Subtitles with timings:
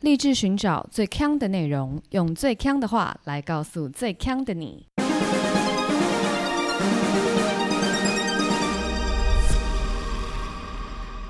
[0.00, 4.86] 立志寻找最强的内容，用最强的话来告诉最强的你。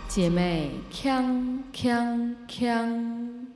[0.07, 3.47] 姐妹，强强强！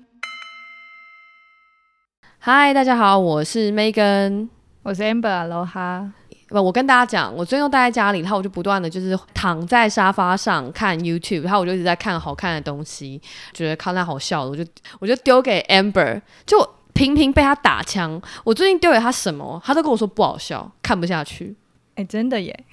[2.39, 4.49] 嗨，大家好，我是 Megan，
[4.83, 6.11] 我是 Amber Aloha
[6.53, 13.21] 不，我跟大家讲，我最近都待在家里，然后我就不断的就是躺在沙发上看 YouTube，然后我就一直在看好看的东西，
[13.53, 14.65] 觉得看他好笑，我就
[15.01, 18.21] 我就丢给 Amber，就频频被他打枪。
[18.45, 21.57] 我最近丢给他什么，他都跟我说不好笑，看不下去。
[21.95, 22.65] 哎，真的耶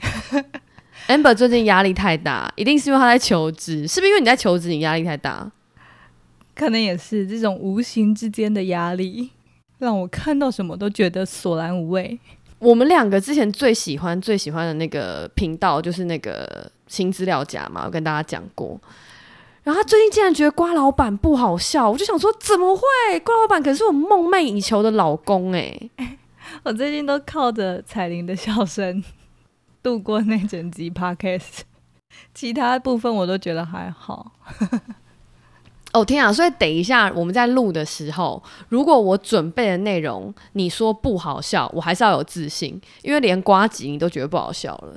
[1.07, 5.51] ！Amber 最近压力太大，一定是因为他在求职，是不是因为你在求职，你压力太大？
[6.55, 9.29] 可能也是这种无形之间的压力，
[9.77, 12.19] 让我看到什么都觉得索然无味。
[12.59, 18.79] 我们两个之前最喜欢、最喜欢的那个频道就是那个新资料夹嘛，我跟大家讲过。
[19.63, 22.83] 然后他最近竟然觉得瓜老板不好笑，我就想说怎么会？
[23.21, 25.89] 瓜老板可是我梦寐以求的老公哎！
[26.63, 29.03] 我最近都靠着彩铃的笑声
[29.83, 31.59] 度过那整集 podcast，
[32.33, 34.31] 其他部分我都觉得还好。
[35.91, 36.31] 哦天啊！
[36.31, 44.93] 所以等一下我们在录的时候，如果我准备的内容你说不好笑，我还是要有自信，因为连瓜吉你都觉得不好笑了。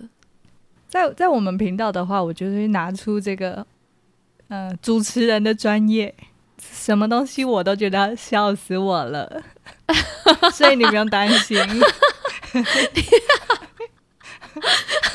[0.88, 3.66] 在在我们频道的话，我就会拿出这个，
[4.48, 6.14] 呃，主持人的专业，
[6.58, 9.42] 什么东西我都觉得笑死我了，
[10.52, 11.58] 所以你不用担心。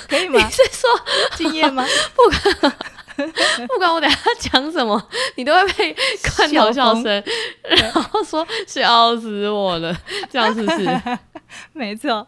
[0.10, 0.40] 可以吗？
[0.44, 0.90] 你是说
[1.36, 1.86] 敬业吗？
[2.16, 2.74] 不可。
[3.68, 5.96] 不管我等下讲什么，你都会被
[6.36, 7.24] 罐头笑声，
[7.64, 9.96] 然后说笑死我了，
[10.30, 11.02] 这样是不是？
[11.74, 12.28] 没错，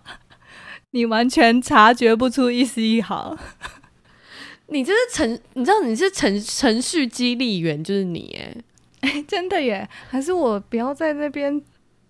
[0.91, 3.37] 你完全察觉不出一丝一毫。
[4.67, 8.37] 你这是程，你知道你是程程序激励员，就是你
[9.01, 9.87] 哎，真的耶？
[10.09, 11.61] 还是我不要在那边，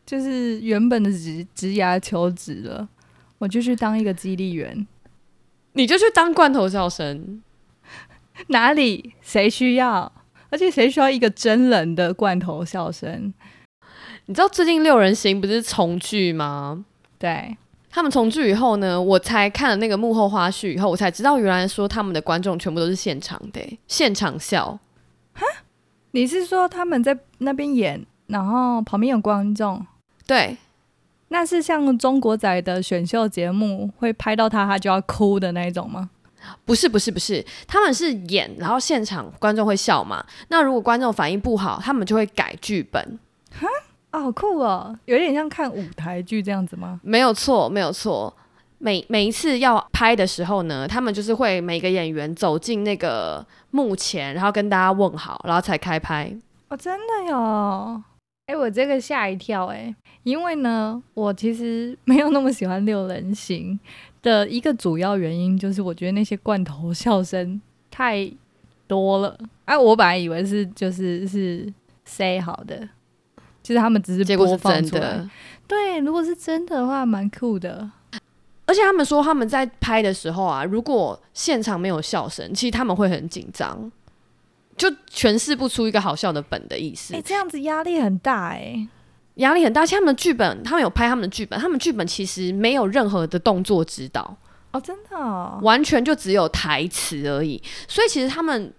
[0.06, 2.88] 就是原本的职职涯求职了，
[3.38, 4.88] 我就去当一个激励员，
[5.74, 7.42] 你就去当罐头笑声。
[8.48, 9.14] 哪里？
[9.22, 10.12] 谁需要？
[10.50, 13.34] 而且谁需要一个真人的罐头笑声？
[14.26, 16.86] 你知道最近六人行不是重聚吗？
[17.18, 17.58] 对
[17.92, 24.80] 他们重聚以后呢，我才看了那个幕后花絮以后，我才知道原来说他们的观众全部都是现场的，现场笑。
[25.34, 25.46] 哈？
[26.12, 29.86] 你是说他们在那边演，然后旁边有观众？
[30.26, 30.58] 对，
[31.30, 36.10] 那是像中国仔的选秀节目会拍到他，他就要哭的那一种吗？
[36.66, 40.24] 不是不是不是，他们是演，然后现场观众会笑嘛？
[40.50, 43.20] 那如果观众反应不好，他们就会改剧本。
[43.52, 43.68] 哈，
[44.12, 47.00] 好酷哦，有点像看舞台剧这样子吗？
[47.04, 48.34] 没有错，没有错。
[48.82, 56.34] 每每一次要拍的时候呢，他们就是会每个演员走进那个幕前，然后跟大家问好，然后才开拍。
[56.70, 58.02] 哦，真的哟。
[58.46, 59.94] 哎，我这个吓一跳哎，
[60.24, 63.78] 因为呢，我其实没有那么喜欢六人行。
[64.22, 68.32] 的一个主要原因就是，我觉得那些罐头笑声太
[68.88, 69.38] 多了。
[69.66, 71.72] 哎，我本来以为是就是是
[72.06, 72.78] say 好的，
[73.62, 75.30] 就是他们只是播放出来。
[75.68, 77.90] 对，如果是真的话，蛮酷的。
[78.66, 83.92] 而且他们说他们在拍的时候啊，如果现场没有笑声，其实他们会很紧张，
[84.78, 87.16] 就诠释不出一个好笑的本的意思。
[87.16, 88.88] 哎，这样子压力很大哎。
[89.40, 94.36] 压力很大，其实他们的剧本，他们有拍他们的剧本，他们剧本其实没有任何的动作指导
[94.72, 97.62] 哦，真的，完全就只有台词而已。
[97.88, 98.72] 所以其实他们，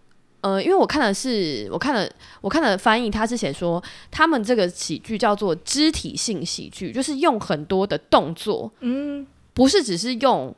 [0.42, 2.08] 呃，因为我看的是，我看了，
[2.40, 10.54] 我看了翻译，他是写说他们这个喜剧叫做肢体性喜剧，就是用很多的动作，嗯，不是只是用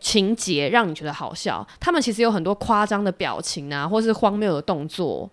[0.00, 5.30] 情节让你觉得好笑，他们其实有很多夸张的表情啊，或是荒谬的动作。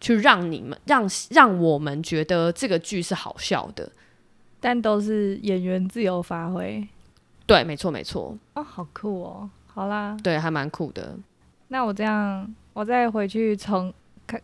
[0.00, 3.90] 去让你们让让我们觉得这个剧是好笑的，
[4.58, 6.86] 但都是演员自由发挥。
[7.46, 8.36] 对，没错，没错。
[8.54, 9.50] 哦，好酷哦！
[9.66, 11.16] 好啦，对，还蛮酷的。
[11.68, 13.92] 那我这样，我再回去重
[14.26, 14.40] 看。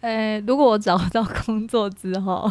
[0.00, 2.50] 呃，如果我找到工作之后，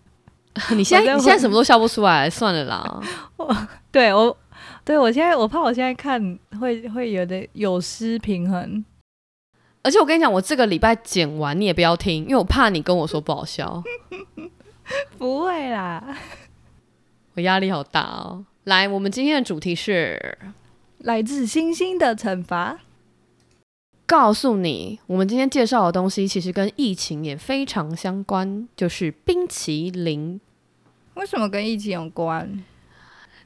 [0.74, 3.02] 你现在你现在什么都笑不出来，算了啦。
[3.36, 3.56] 我
[3.90, 4.36] 对我
[4.84, 8.84] 对我现在我怕我现在看会会有的有失平衡。
[9.84, 13.82] 而且我跟你讲，我这个礼拜剪完你也不要听，因为我怕你跟我说不好笑。
[15.18, 16.16] 不会啦，
[17.34, 18.46] 我压力好大哦。
[18.64, 20.38] 来，我们今天的主题是
[20.98, 22.78] 来自星星的惩罚。
[24.06, 30.40] 告诉你，我们今天介绍的东西其实跟疫情也非常相关，就是冰淇淋。
[31.14, 32.64] 为什么跟疫情有关？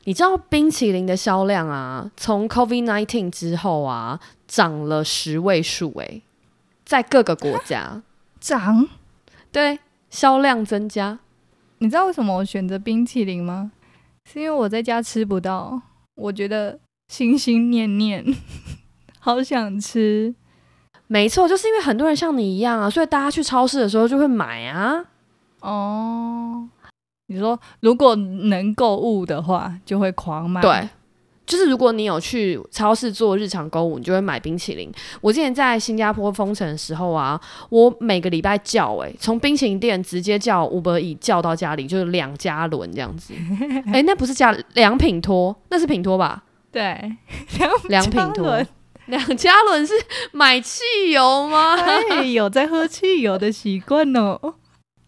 [0.04, 6.22] 你知道冰淇淋的销量啊，从 COVID nineteen 之后啊，涨了十位数，诶。
[6.88, 8.00] 在各个国家
[8.40, 8.88] 涨，
[9.52, 11.18] 对，销量增加。
[11.80, 13.72] 你知道为什么我选择冰淇淋吗？
[14.24, 15.82] 是因为我在家吃不到，
[16.14, 18.24] 我觉得心心念念，
[19.20, 20.34] 好想吃。
[21.08, 25.04] 没错，就是因为很多人像你一样啊，所以大家去超市的时候就会买啊。
[25.60, 26.66] 哦，
[27.26, 30.62] 你说如果能购物的话，就会狂买。
[30.62, 30.88] 对，
[31.48, 34.92] 就是如果你有去超市做日常购物，你就会买冰淇淋。
[35.22, 37.40] 我之前在新加坡封城的时候啊，
[37.70, 43.32] 我每个礼拜叫哎、从冰淇淋店直接叫五百以叫到家里，就是两加仑这样子。
[43.90, 46.44] 哎、 那不是加良品托，那是品托吧？
[46.70, 47.16] 对，
[47.88, 48.62] 良品托，
[49.06, 49.94] 两加仑是
[50.32, 51.76] 买汽油吗？
[51.80, 54.38] 哎，有在喝汽油的习惯哦。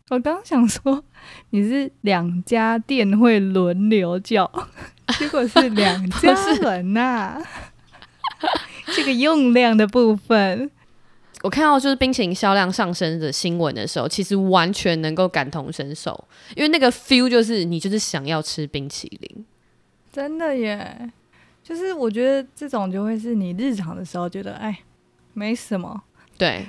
[0.09, 1.05] 我刚想说
[1.51, 4.51] 你是两家店会轮流叫，
[5.19, 7.41] 结果是两家人呐、
[8.95, 10.71] 这个用量的部分，
[11.43, 16.25] 我看到就是冰淇淋销量上升的新闻的时候，其实完全能够感同身受，
[16.55, 19.45] 因为那个 feel 就是你就是想要吃冰淇淋。
[20.12, 21.11] 真的耶。
[21.63, 24.77] 就是我觉得这种就会是你日常的时候觉得哎
[25.35, 26.03] 没什么，
[26.37, 26.67] 对，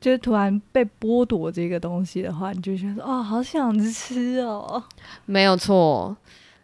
[0.00, 4.82] 就是突然被剥夺这个东西的话，你就觉得哦好想吃哦。
[5.24, 6.16] 没有错。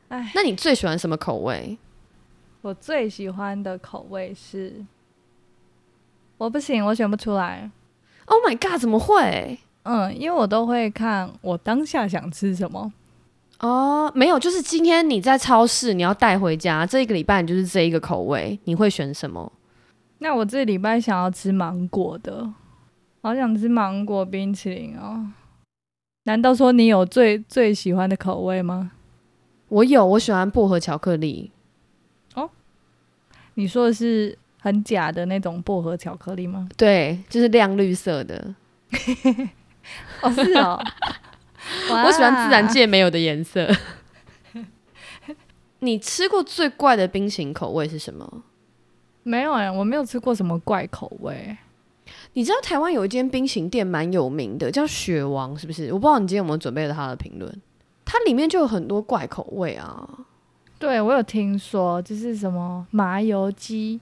[0.08, 1.76] 哎，那你最喜欢什么口味？
[2.62, 4.84] 我最喜欢的口味是，
[6.36, 7.70] 我不行，我选不出来。
[8.26, 8.80] Oh my god！
[8.80, 9.58] 怎么会？
[9.84, 12.92] 嗯，因为我都会看我当下想吃什么。
[13.60, 19.52] 哦，没有，就是今天你在超市，你要带回家，这一个礼拜你就是这一个口味，你会选什么？
[20.18, 22.52] 那我这礼拜想要吃芒果的，
[23.22, 25.30] 好想吃芒果冰淇淋哦。
[26.24, 28.90] 难道说你有最最喜欢的口味吗？
[29.68, 31.50] 我有，我喜欢薄荷巧克力。
[32.34, 32.48] 哦
[33.54, 36.68] 你说的是很假的那种薄荷巧克力吗？
[36.76, 38.54] 对，就是亮绿色的。
[40.20, 40.78] 哦，是哦。
[41.90, 43.68] 我喜欢自然界没有的颜色。
[45.80, 48.42] 你吃过最怪的冰淇淋口味是什么？
[49.22, 51.56] 没有哎、我没有吃过什么怪口味。
[52.34, 55.92] 你知道台湾有一间冰淇淋店蛮有名的，叫雪王，是不是？
[55.92, 57.60] 我不知道你今天有没有准备了他的评论。
[58.06, 60.08] 它里面就有很多怪口味啊。
[60.78, 64.00] 对，我有听说，就是什么麻油鸡、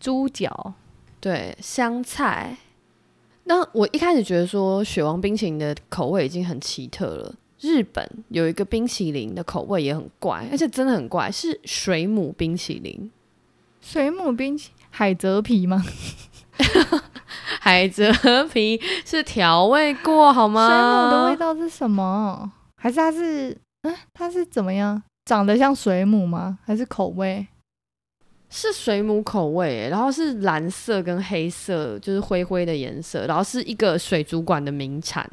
[0.00, 0.74] 猪脚，
[1.20, 2.56] 对，香菜。
[3.44, 7.34] 那我一开始觉得说雪王冰淇淋的口味已经很奇特了。
[7.60, 13.10] 日本有一个冰淇淋的口味也很怪，而且真的很怪，是水母冰淇淋。
[13.80, 15.84] 水母冰淇海蜇皮吗？
[17.60, 20.68] 海蜇皮是调味过好吗？
[20.68, 22.52] 水母的味道是什么？
[22.86, 25.02] 还是它是，嗯，它是怎么样？
[25.24, 26.56] 长得像水母吗？
[26.64, 27.44] 还是口味？
[28.48, 35.28] 是水母口味耶，然后是蓝色跟黑色，就是灰灰的颜色，然后是一个水族馆的名产。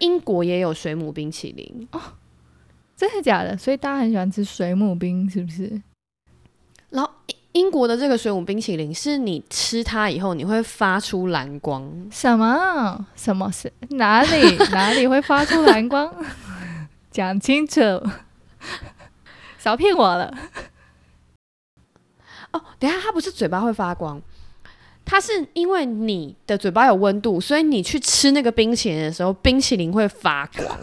[0.00, 2.00] 英国也有水母冰淇淋哦，
[2.96, 3.56] 真的假的？
[3.56, 5.80] 所以大家很喜欢吃水母冰，是不是？
[6.88, 7.08] 然后
[7.52, 13.06] 英英国的这个水母冰淇淋是你吃它以后你会发出蓝光，什么？
[13.14, 16.12] 什么是哪里 哪里会发出蓝光？
[17.12, 17.80] 讲清楚，
[19.58, 20.36] 少骗我了。
[22.52, 24.20] 哦，等下，它不是嘴巴会发光，
[25.04, 30.78] 它是因为你的嘴巴有温度，所以你去吃那个冰淇淋的时候，冰淇淋会发光。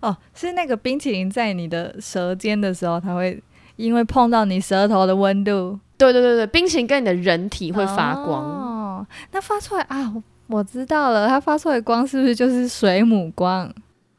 [0.00, 3.40] 哦，是那个冰淇淋在你的舌尖的时候，它会
[3.80, 8.42] 因为碰到你舌头的温度对对对对，冰淇淋跟你的人体会发光。
[8.42, 10.22] 哦，那发出来啊，我
[10.58, 13.66] 我知道了，它发出来的光是不是就是水母光？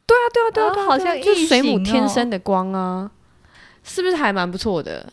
[0.06, 3.10] 对啊，对啊，对啊，好像就是水母天生的光啊，
[3.82, 5.12] 是不是还蛮不错的？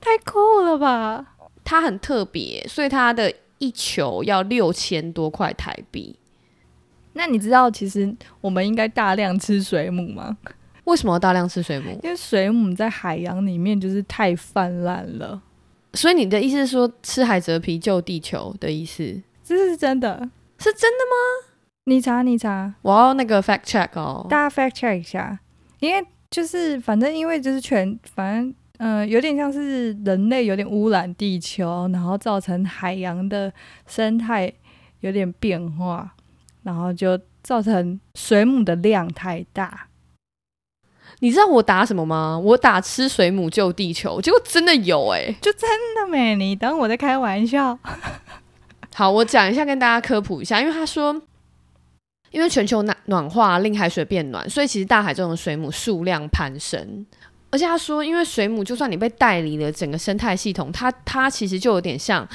[0.00, 1.24] 太酷了吧！
[1.64, 6.16] 它很特别，所以它的一球要六千多块台币。
[7.12, 10.36] 那你知道其实我们应该大量吃水母吗？
[10.84, 11.90] 为什么要大量吃水母？
[12.02, 15.40] 因为水母在海洋里面就是太泛滥了，
[15.94, 19.22] 所以你的意思是说吃海蜇皮救地球的意思？
[19.44, 20.28] 这是真的。
[20.58, 21.52] 是真的吗？
[21.86, 24.24] 你查，你查，我要那个 fact check 哦。
[24.30, 25.36] 大家 fact check 一下，
[25.80, 33.52] 因为就是反正因为就是全反正嗯、呃有点像是人类有点污染地球，然后造成海洋的
[33.88, 34.52] 生态
[35.00, 36.14] 有点变化，
[36.62, 39.88] 然后就造成水母的量太大。
[41.22, 42.36] 你知道我打什么吗？
[42.36, 46.34] 我打吃水母救地球，结果真的有哎、就真的没？
[46.34, 47.78] 你当我在开玩笑？
[48.92, 51.22] 好，我讲一下，跟大家科普一下，因为他说，
[52.32, 57.06] 因为全球暖暖化令海水变暖，所以其实大海中的水母数量攀升。
[57.50, 62.28] 而且他说，因为水母就算你被带离了整个生态系统，它它其实就有点像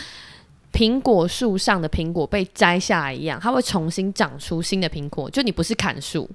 [0.71, 5.29] 苹果树上的苹果被摘下来一样，它会重新长出新的苹果。
[5.29, 6.29] 就你不是砍树，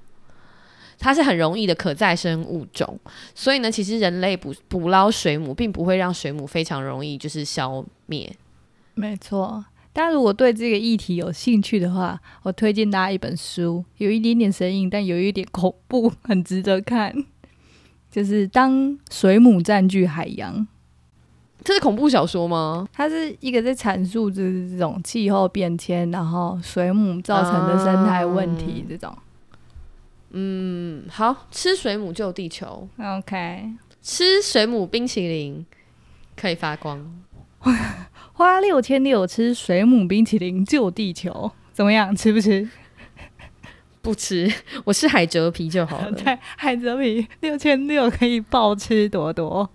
[1.03, 2.97] 它是很容易的可再生物种。
[3.35, 8.33] 所以呢，其实人类捕捕捞水母，并不会让水母非常容易就是消灭。
[8.95, 9.65] 没错。
[9.93, 17.13] 大家如果对这个议题有兴趣的话，我推荐大家一本书，有一点点神隐，但有一点恐怖，很值得看。
[18.11, 20.67] 就是当水母占据海洋，
[21.65, 22.89] 这是恐怖小说吗？
[22.93, 29.15] 它是一个在阐述就是这种气候变迁，然后水母造成的生态问题这种。
[30.33, 32.89] 嗯，好吃水母救地球。
[32.99, 33.71] OK，
[34.03, 35.65] 吃水母冰淇淋
[36.35, 37.23] 可以发光。
[38.33, 42.17] 花六千六吃水母冰淇淋救地球，怎么样？
[42.17, 42.69] 吃不吃？
[44.01, 44.53] 不吃，
[44.85, 46.11] 我吃海蜇皮就好了。
[46.17, 49.71] 对，海蜇皮六千六可以暴吃多多，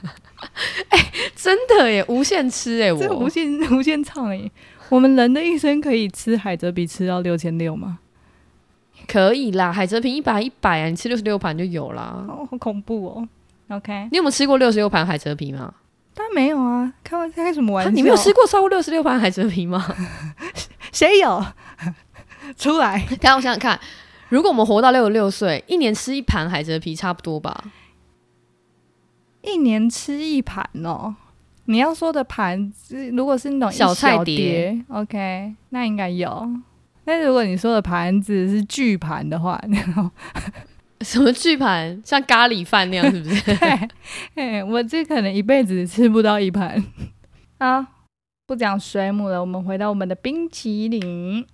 [1.34, 4.48] 真的耶，无限吃哎，这无限无限畅哎。
[4.88, 7.98] 我们人的一生可以吃海蜇皮吃到六千六吗？
[9.06, 9.72] 可以啦。
[9.72, 12.24] 海蜇皮一百一百啊，你吃六十六盘就有啦。
[12.28, 13.28] 哦，好恐怖哦。
[13.68, 15.72] OK，你有没有吃过六十六盘海蜇皮吗？
[16.14, 17.90] 当然没有啊，开玩开什么玩笑？
[17.90, 18.32] 啊你没有吃？
[18.32, 19.84] 过超过六十六盘海蜇皮吗？
[20.92, 21.44] 谁有？
[22.56, 23.78] 出来，等一下我想想看，
[24.28, 27.64] 如果我们活到六十六岁，一年吃一盘海蜇皮差不多吧？
[29.42, 31.14] 一年吃一盘哦。
[31.66, 36.48] 你要说的盘子，如果是那种一小菜碟碟，OK，那应该有。
[37.10, 39.60] 但如果你说的盘子是巨盘的话，
[41.02, 43.42] 什么巨盘，像咖喱饭那样，是不是？
[43.58, 43.88] 对，
[44.36, 46.80] 哎，我这可能一辈子吃不到一盘。
[47.58, 47.84] 啊，
[48.46, 51.44] 不讲水母了，我们回到我们的冰淇淋。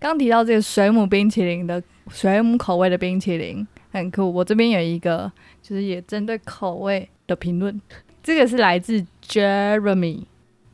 [0.00, 5.30] 刚提到这个水母冰淇淋的水母口味的冰淇淋很酷，我这边有一个
[5.62, 7.80] 就是也针对口味的评论，
[8.20, 10.24] 这个是来自 Jeremy，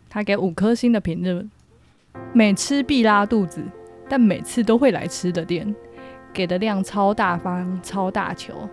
[0.08, 1.50] 他给五颗星的评论，
[2.32, 3.62] 每吃必拉肚子，
[4.08, 5.74] 但每次都会来吃的店，
[6.32, 8.68] 给的量超大方、超大球。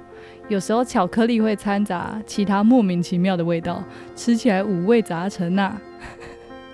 [0.48, 3.84] 有时候巧克力会掺杂其他莫名其妙的味道，
[4.16, 5.80] 吃起来五味杂陈呐、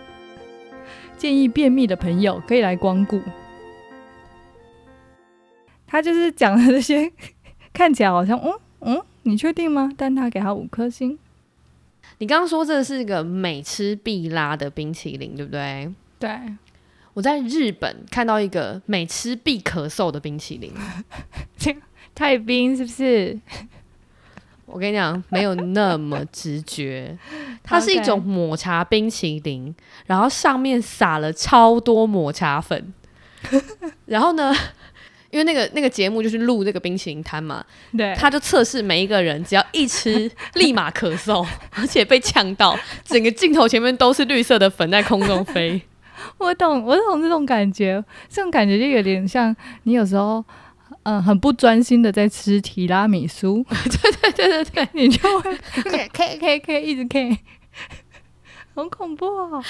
[1.18, 3.22] 建议便秘的朋友可以来光顾。
[5.86, 7.12] 他就是讲的这些，
[7.72, 9.92] 看起来好像，嗯嗯，你确定吗？
[9.96, 11.18] 但他给他五颗星。
[12.20, 15.94] 你刚刚说这是个每吃必拉的冰淇淋，对不对？
[16.20, 16.30] 对，
[17.18, 20.72] 我在日本看到一个每吃必咳嗽的冰淇淋，
[22.14, 23.36] 太冰是不是？
[24.68, 27.18] 我跟你讲，没有那么直觉。
[27.64, 29.74] 它是一种抹茶冰淇淋，
[30.06, 32.94] 然后上面撒了超多抹茶粉。
[34.06, 34.54] 然后呢，
[35.32, 37.66] 因为那个那个节目就是录这个冰淇淋摊嘛，
[37.98, 45.82] 对，他就测试每一个人只要一吃立马咳嗽，而且被呛到，整个镜头前面都是绿色的粉在空中飞。
[46.38, 50.44] 我懂，我懂这种感觉，这种感觉就有点像你有时候，
[51.04, 55.58] 嗯、很不专心的在吃提拉米苏， 对对对对对，你就会
[56.14, 57.38] K K K 一直 K，
[58.76, 59.64] 好恐怖哦！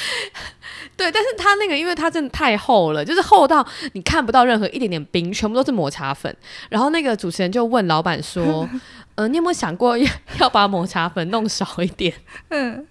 [0.97, 6.35] 对，但是它那个，因为它真的太厚了，就是厚到你看不到任何一点点冰，全部都是抹茶粉。
[6.69, 8.67] 然后那个主持人就问老板说
[9.15, 10.05] ：“呃，你有没有想过要
[10.39, 12.13] 要把抹茶粉弄少一点
[12.49, 12.85] 嗯，？”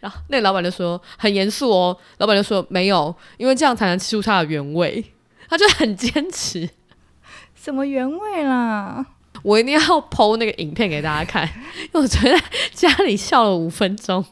[0.00, 5.04] 然后那个老板就说很严肃哦，老板就说没有，因为这样才能吃出它的原味。
[5.46, 6.68] 他就很坚持，
[7.54, 9.04] 什么原味啦？
[9.42, 12.34] 我一定要剖那个影片给大家看，因为我昨天
[12.72, 14.24] 在家里笑了五分钟。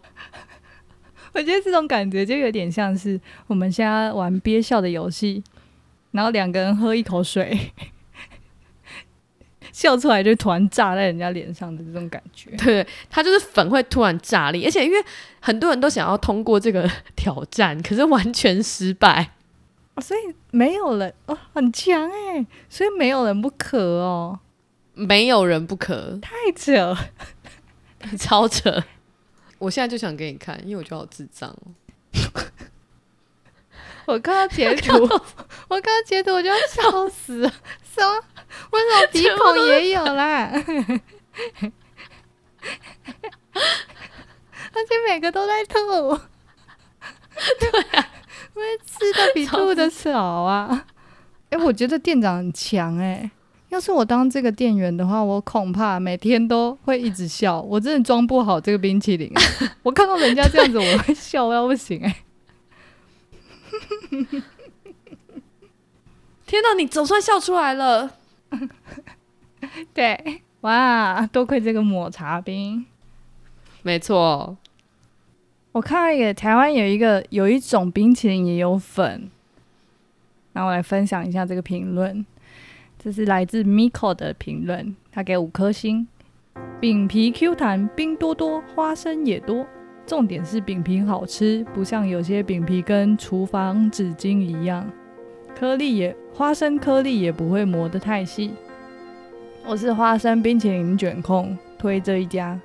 [1.34, 5.44] 我觉得这种感觉就有点像是我们现在玩憋笑的游戏，
[6.12, 7.72] 然后两个人喝一口水，
[9.72, 12.50] 笑出来就突然炸在人家脸上的这种感觉。
[12.62, 15.04] 对，他就是粉会突然炸裂，而且因为
[15.40, 19.32] 很多人都想要通过这个挑战，可是完全失败。
[19.94, 24.38] 哦所以没有人哦，很强哎，所以没有人不可哦，
[24.94, 26.96] 没有人不可，太扯。
[28.18, 28.82] 超扯！
[29.58, 31.72] 我现在就想给你看，因为我觉得好智障哦。
[34.06, 34.92] 我看到截图，
[35.68, 37.52] 我看到截图我就要笑死了。
[37.94, 38.24] 什么？
[38.70, 40.50] 为什么 鼻孔也有啦？
[44.74, 45.76] 而且每个都在吐。
[47.58, 48.08] 对啊，
[48.54, 50.86] 因为吃的比吐的少啊。
[51.50, 53.30] 哎、我觉得店长很强哎、
[53.68, 57.60] 要是我当这个店员的话，我恐怕每天都会一直笑。
[57.60, 59.30] 我真的装不好这个冰淇淋。
[59.82, 62.24] 我看到人家这样子，我会笑到不行哎、
[66.52, 68.10] 天哪，你总算笑出来了！
[69.94, 72.84] 对，哇，多亏这个抹茶冰。
[73.80, 74.58] 没错，
[75.72, 79.30] 我看到一个台湾有一个有一种冰淇淋也有粉，
[80.52, 82.26] 那我来分享一下这个评论，
[82.98, 86.06] 这是来自 Miko 的评论，他给五颗星，
[86.78, 89.66] 饼皮 Q 弹，冰多多，花生也多，
[90.06, 94.86] 重点是饼皮好吃，不像有些饼皮跟厨房纸巾一样，
[95.54, 98.52] 颗粒也花生颗粒也不会磨得太细。
[99.64, 102.60] 我是花生冰淇淋卷控，推这一家。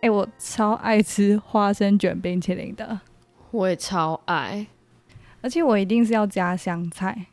[0.00, 3.00] 哎、我超爱吃花生卷冰淇淋的，
[3.50, 4.66] 我也超爱。
[5.42, 7.26] 而且我一定是要加香菜。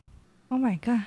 [0.49, 0.99] Oh my god，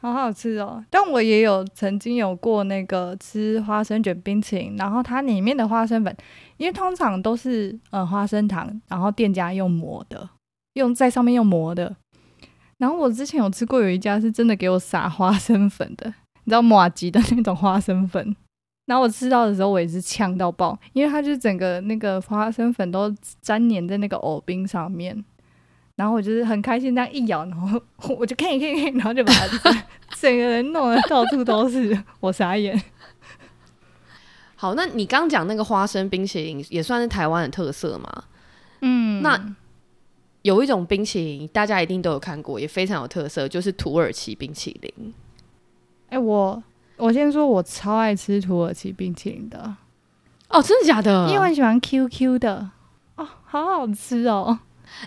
[0.00, 0.82] 好好吃哦！
[0.88, 6.16] 但我也有曾经有过那个吃花生卷冰淇淋，然后它里面的花生粉，
[6.56, 10.30] 因为通常都是呃花生糖，然后店家用磨的，
[10.74, 11.96] 用在上面用磨的。
[12.80, 16.06] 然后我之前有吃过有一家是真的给我撒花生粉的，
[16.44, 18.34] 你知道马吉的那种花生粉。
[18.86, 25.22] 然后我吃到的时候，我也是呛到爆，因为它就整个那个花生粉都粘黏在那个藕冰上面。
[25.96, 27.78] 然后我就是很开心，这样一咬，然后
[28.18, 29.82] 我就看一看一看，然后就把它整
[30.18, 32.82] 整个人弄得到处都是，我傻眼。
[34.56, 38.24] 好，那你刚讲那个花生冰淇淋也算是台湾的特色嘛？
[38.80, 39.38] 嗯，那
[40.42, 45.14] 有一种冰淇淋大家一定都有看过，也非常有特色，就是土耳其冰淇淋。
[46.08, 46.62] 哎、我
[46.96, 49.76] 我先说，我超爱吃土耳其冰淇淋的，
[50.48, 51.26] 哦，真的假的？
[51.28, 52.70] 因为我很喜欢 QQ 的，
[53.16, 54.58] 哦，好好吃哦，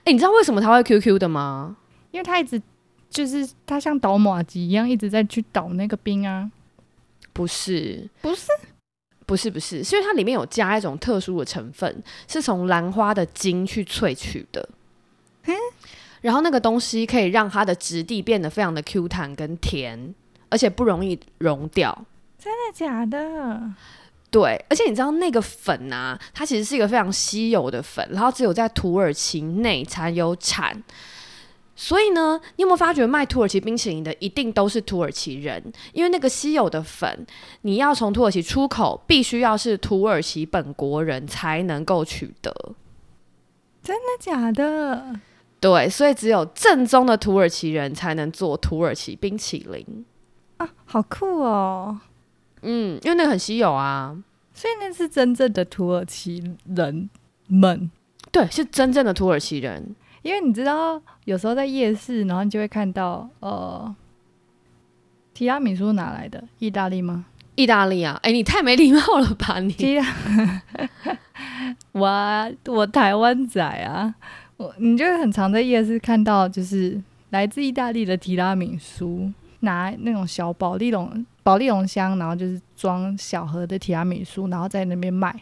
[0.03, 1.77] 哎、你知道为什么它会 QQ 的吗？
[2.11, 2.61] 因为它一直
[3.09, 6.51] 就是它像倒马吉一样，一直在去倒那个冰啊。
[7.33, 8.47] 不是，不是，
[9.25, 14.69] 不是，不是，是因为它里面有加一种特殊的成分，是从兰花的茎去萃取的。
[16.23, 20.15] 然后那个东西可以让它的质地变得非常的 Q 弹跟甜，
[20.47, 22.05] 而且不容易溶掉。
[22.39, 23.73] 真的假的？
[24.31, 30.81] 对，而且你知道那个粉啊，它其实是一个非常稀有的粉，然后只有在土耳其内才有产。
[31.75, 35.61] 所以呢，你有没有发觉卖土耳其冰淇淋的一定都是土耳其人？
[35.91, 37.27] 因为那个稀有的粉，
[37.63, 42.53] 你要从土耳其出口，必须要是土耳其本国人才能够取得。
[43.83, 45.19] 真的假的？
[45.63, 50.03] 对，所以只有正宗的土耳其人才能做土耳其冰淇淋。
[50.57, 51.97] 啊，好酷哦！
[52.63, 54.13] 嗯，因为那个很稀有啊。
[54.53, 57.09] 所以那是真正的土耳其人
[57.47, 57.89] 们，
[58.29, 59.95] 对，是真正的土耳其人。
[60.21, 63.95] 因为你知道，有时候在夜市，然后你就会看到，呃，
[65.33, 66.43] 提拉米苏哪来的？
[66.59, 67.25] 意大利吗？
[67.55, 69.73] 意大利啊，哎，你太没礼貌了吧你！
[71.93, 74.15] 我我台湾仔啊，
[74.63, 76.99] 我你就是很常在夜市看到，就是
[77.31, 85.35] 来自意大利的提拉米苏，拿那种小保利龙保利龙箱，然后就是装小盒的提拉米苏，然后在那边卖。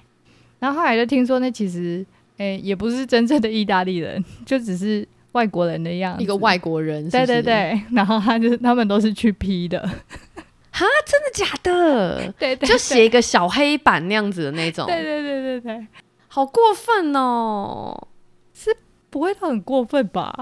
[0.59, 2.05] 然后后来就听说，那其实
[2.37, 9.79] 诶、也不是真正的意大利人，就只是外国人的样子，一个外国人是对对对，然后他就是他们都是去批的，
[11.05, 12.31] 真的假的？
[12.39, 15.87] 对对就写一个小黑板那样子的那种， 对对对对对，
[16.27, 18.07] 好过分哦！
[19.11, 20.33] 不会到很过分吧？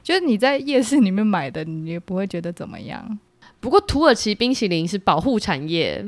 [0.00, 3.18] 就是你在夜市里面买的，你也不会觉得怎么样，
[3.58, 6.06] 不过土耳其冰淇淋是保护产业，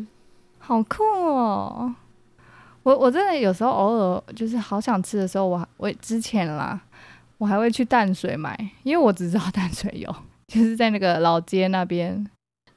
[0.58, 1.92] 好酷哦！
[2.82, 6.80] 我我真的有时候偶尔就是好想吃的时候，我还我之前啦，
[7.36, 10.14] 我还会去淡水买，因为我只知道淡水有，
[10.46, 12.26] 就是在那个老街那边。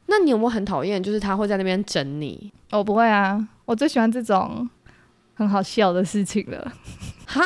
[0.08, 1.02] 那你有没有很讨厌？
[1.02, 4.70] 就是他会在那边整你我不会啊，我最喜欢这种
[5.36, 6.74] 很好笑的事情了。
[7.26, 7.42] 哈？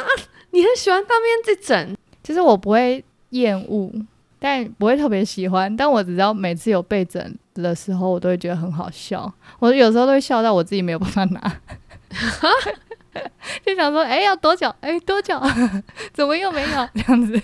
[0.58, 1.96] 你很喜欢当面去整？
[2.24, 3.92] 其实我不会厌恶，
[4.40, 5.78] 但不会特别喜欢。
[5.78, 9.32] 但我只知道每次有被整的时候，我都会觉得很好笑。
[9.60, 11.58] 我有时候都会笑到我自己没有办法拿，
[13.64, 14.74] 就想说，哎、要多久？
[14.82, 15.40] 哎、多久？
[16.12, 16.90] 怎么又没有？
[16.96, 17.40] 这样子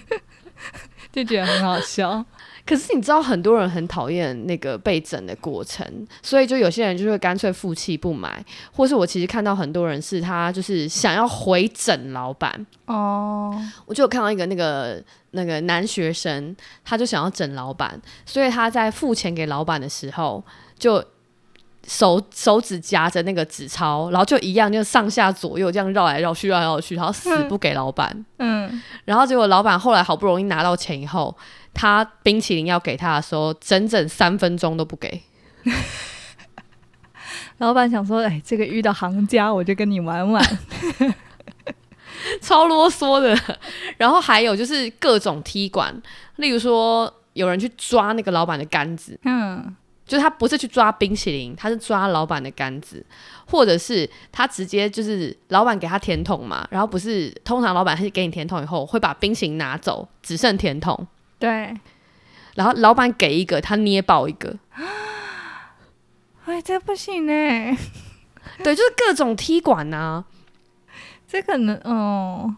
[1.14, 2.26] 就觉得很好笑。
[2.66, 5.86] 可是你知道很多人很讨厌那个被整的过程，
[6.22, 13.54] 所以就有些人就会干脆负气不买，或是我其实看到很多人是他就是想要回整老板，哦，
[13.86, 20.44] 我就有看到一个那个那个男学生，他就想要整老板，所以他在付钱给老板的时候，
[20.80, 21.04] 就
[21.86, 28.26] 手手指夹着那个纸钞，然后就一样就上下左右这样绕来绕去，绕来绕去，然后死不给老板。
[28.38, 28.53] 嗯，
[29.06, 31.36] 然后结果老板后来好不容易拿到钱以后，
[31.74, 35.22] 他冰淇淋要给他的时候，整整三分钟都不给。
[37.60, 40.44] 老板想说，哎、这个遇到行家，我就跟你玩玩。
[42.42, 43.38] 超啰嗦的。
[43.98, 45.94] 然后还有就是各种踢馆，
[46.38, 53.06] 例如说有人去抓那个老板的杆子，嗯，就是他不是去抓冰淇淋，他是抓老板的杆子，
[53.48, 61.08] 或者是他直接就是老板给他甜筒嘛，然后不是通常老板是给你甜筒以后会把冰淇淋拿走，只剩甜筒，
[61.40, 61.74] 对，
[62.56, 64.58] 然后老板给一个，他捏爆一个，
[66.46, 67.78] 哎，这不行呢，
[68.64, 70.26] 对，就是各种踢馆呐、
[71.26, 72.54] 这可能哦，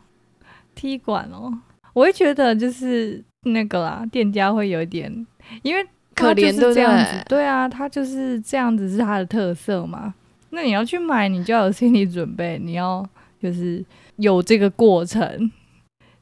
[0.74, 1.54] 踢馆哦，
[1.94, 5.28] 我会觉得就是那个啦，店家会有一点，
[5.62, 10.14] 因为可怜对不是这样子对，对啊，他就是这样子是他的特色嘛。
[10.52, 13.06] 那你要去买，你就要有心理准备，你要
[13.42, 13.84] 就是
[14.16, 15.52] 有这个过程。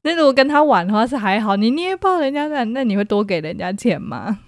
[0.01, 4.39] 那如果跟他玩的话是还好，你捏爆人家的，那你会多给人家钱吗？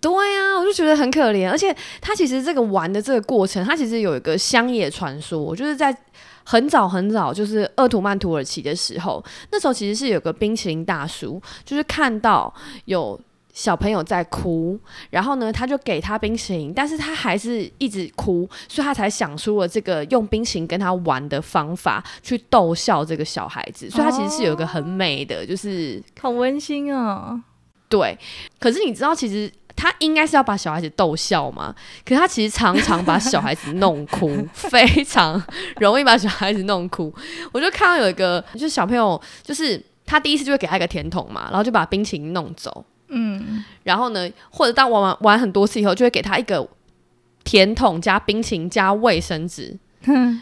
[0.00, 5.96] 对啊、我就觉得很可怜，而且他其实这个玩的这个过程，他其实有一个乡野传说，就是在
[6.44, 12.52] 很早很早，就是鄂图曼土耳其的时候，那时候其实是有个冰淇淋大叔，就是看到
[12.86, 13.20] 有
[13.52, 14.78] 小朋友在哭，
[15.10, 27.40] 然后呢，他就给他冰淇淋，但是他还是一直哭，所以他才想出了这个用冰淇淋跟他玩的方法，去逗笑这个小孩子，所以他其实是有一个很美的，就是好温馨哦。
[27.88, 28.18] 对，
[28.58, 31.74] 可是你知道，其实他应该是要把小孩子逗笑嘛，
[32.06, 35.42] 可是他其实常常把小孩子弄哭， 非常
[35.76, 37.12] 容易把小孩子弄哭。
[37.52, 42.82] 我就看到有一个，就是小朋友，就是他第一次就会给他一个甜筒嘛，然后就把冰淇淋弄走，
[43.12, 46.68] 嗯，然后呢，或者当玩完玩很多次以后，就会给他一个
[47.44, 49.78] 甜筒加冰淇淋加卫生纸。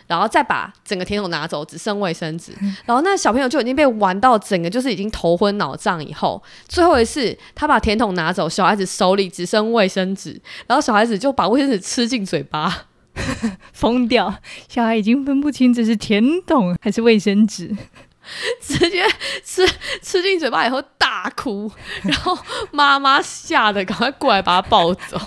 [0.06, 2.50] 然后再把整个甜筒拿走，只剩卫生纸。
[2.86, 6.02] 然后那小朋友就已经被玩到整个就是已经头昏脑胀。
[6.02, 12.86] 以后最后一次，他把甜筒拿走，小孩子手里只剩卫生纸，然后小孩子就把卫生纸吃进嘴巴。
[13.74, 14.34] 疯掉，
[14.66, 17.76] 小孩已经分不清这是甜筒还是卫生纸。
[18.60, 19.04] 直接
[19.44, 19.66] 吃
[20.02, 21.70] 吃进嘴巴以后大哭，
[22.02, 22.36] 然后
[22.70, 25.18] 妈妈吓得赶快过来把他抱走，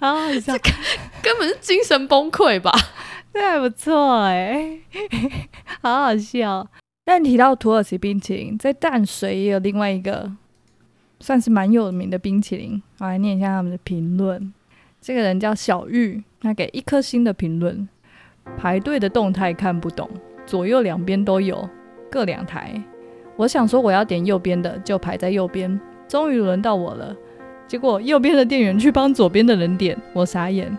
[0.00, 0.54] 好好笑，
[1.22, 2.72] 根本是精神崩溃吧？
[3.32, 4.78] 这还不错哎，
[5.82, 6.66] 好好笑。
[7.04, 10.30] 但提到土耳其冰淇淋，在淡水也有另外一个
[11.20, 14.52] 算是蛮有名的冰淇淋，我来念一下他们的评论。
[15.00, 17.86] 这个人叫小玉，他给一颗星的评论：
[18.56, 20.08] 排队的动态看不懂，
[20.46, 21.68] 左右两边都有，
[22.10, 22.82] 各两台。
[23.36, 25.80] 我想说我要点右边的，就排在右边。
[26.06, 27.16] 终于轮到我了，
[27.66, 30.76] 结果右边的店员去帮左边的人点，我傻眼。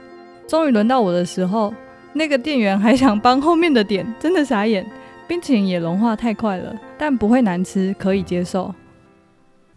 [0.47, 1.73] 终于轮到我的时候，
[2.13, 4.85] 那个店员还想帮后面的点，真的傻眼。
[5.27, 8.73] 冰淇淋也融化太快了，但不会难吃，可以接受。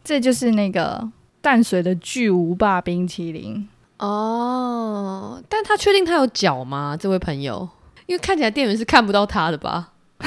[0.04, 3.66] 这就是那个淡水的巨无霸冰淇淋。
[3.98, 6.96] 哦，但他确定他有脚吗？
[7.00, 7.66] 这位朋友，
[8.08, 9.92] 因为看起来店员是看不到他的吧？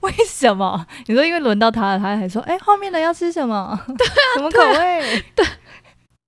[0.00, 0.86] 为什么？
[1.06, 3.78] 你说因为轮到他了，他还说：“哎、后面的要吃什么？
[3.98, 5.44] 对啊， 什么口味？”对，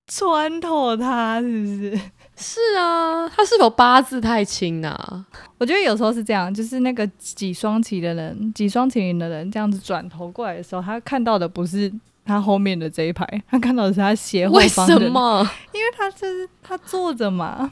[0.07, 1.99] 穿透他是不是？
[2.35, 5.25] 是啊，他是否八字太轻啊？
[5.57, 11.89] 我觉得有时候是这样，就是那个挤双旗的人，挤双麒麟的人，这样子转头过来的时候，他看到的不是
[12.25, 15.49] 他后面的这一排，他看到的是他斜后为方的为，什么？
[15.71, 17.71] 因为他就是他坐着嘛，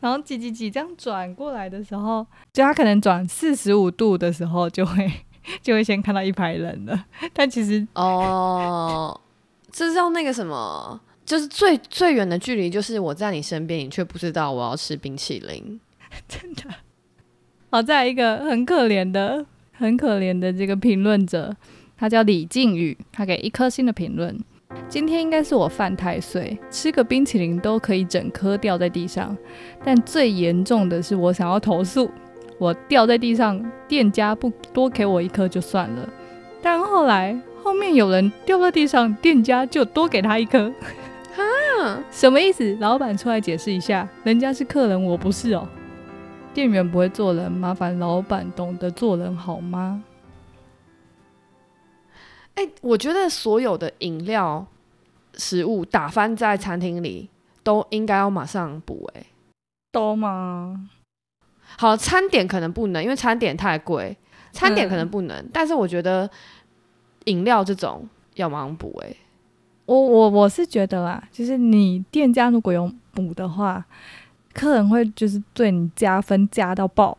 [0.00, 5.10] 然后挤挤挤这样转过来的时候，就他可能转四十五度的时候，就会
[5.62, 9.20] 就会先看到一排人了，但其实哦，
[9.70, 15.78] 这叫那个什么，就是最最远的距离，就是我在你身边，你却不知道我要吃冰淇淋。
[16.26, 16.62] 真的
[17.70, 21.54] 好，再来一个很可怜的、很可怜的这个评论者，
[21.96, 24.36] 他叫李靖宇，他给一颗星的评论。
[24.88, 29.36] 今天应该是我犯太岁，吃个冰淇淋都可以整颗掉在地上。
[29.84, 32.10] 但最严重的是，我想要投诉，
[32.58, 36.08] 我掉在地上，店家不多给我一颗就算了，
[36.60, 40.72] 但后来后面有人掉在地上，店家就多给他一颗。
[41.34, 42.76] 哈，什么意思？
[42.80, 45.68] 老板出来解释一下，人家是客人，我不是哦。
[46.52, 50.02] 店员不会做人，麻烦老板懂得做人好吗？
[52.60, 54.66] 哎、我觉得所有的饮料、
[55.32, 57.30] 食物打翻在餐厅里，
[57.62, 59.10] 都应该要马上补。
[59.14, 59.24] 哎，
[59.90, 60.90] 都吗？
[61.78, 64.14] 好，餐点可能不能，因为餐点太贵，
[64.52, 65.48] 餐点可能不能。
[65.50, 66.28] 但是我觉得
[67.24, 68.94] 饮料这种要马上补。
[69.02, 69.16] 哎，
[69.86, 73.82] 我我我是觉得啦，就是你店家如果有补的话，
[74.52, 77.16] 客人会就是对你加分加到爆。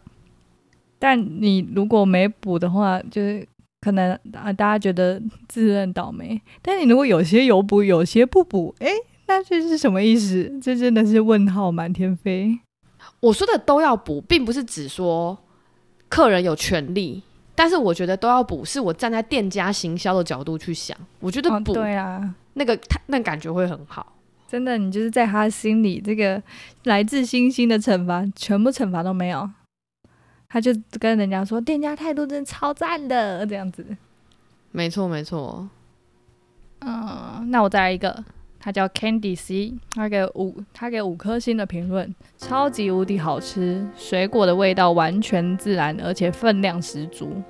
[0.99, 3.43] 但你如果没补的话，就是
[3.81, 6.39] 可能啊大家觉得自认倒霉。
[6.61, 8.91] 但你如果有些有补，有些不补，诶，
[9.27, 10.59] 那这是什么意思？
[10.61, 12.59] 这真的是问号满天飞。
[13.19, 15.37] 我说的都要补，并不是只说
[16.07, 17.23] 客人有权利，
[17.55, 24.13] 但是我觉得都要补，是我站在店家行销的角度去想，我觉得哦，补、对啊，那个他那感觉会很好。
[24.47, 26.41] 真的，你就是在他心里，这个
[26.83, 29.49] 来自星星的惩罚，全部惩罚都没有。
[30.51, 33.85] 他就跟人家说，店家态度真的超赞的，这样子。
[34.71, 35.69] 没错，没错。
[36.79, 38.21] 嗯，那我再来一个，
[38.59, 47.41] 他叫 Candy C，他给五，他给五颗星的评论，超级无敌好吃，水果的味道完全自然，而且分量十足。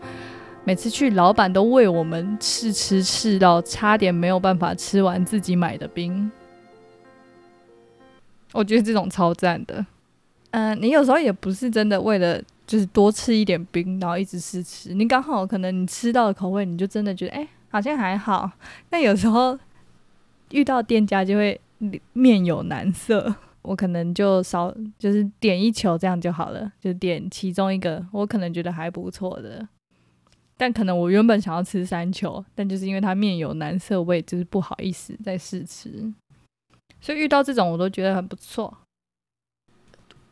[0.63, 6.31] 每次去，老板都为我们试吃试到差点没有办法吃完自己买的冰。
[8.51, 9.83] 我觉得这种超赞的。
[10.51, 12.39] 嗯、你有时候也不是真的为了
[12.71, 18.49] 就是多吃一点冰，然后一直试吃，你刚好可能你吃到的口味，你就真的觉得哎、好像还好。
[18.91, 19.59] 那有时候
[20.51, 21.59] 遇到店家就会
[22.13, 29.67] 面有难色，我可能就少就是点一球这样就好了，就点其中一个我可能觉得还不错的。
[30.55, 36.09] 但可能我原本想要吃三球，但就是因为它面有难色，我也就是不好意思再试吃。
[37.01, 38.77] 所以遇到这种我都觉得很不错。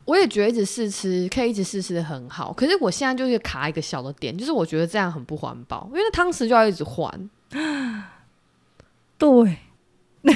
[0.10, 7.30] 我也觉得一直试吃可以一直试吃的很好，可是我现在就是卡一个小的点，就是我觉得这样很不环保，因为汤匙就要一直换。
[9.20, 9.58] 对，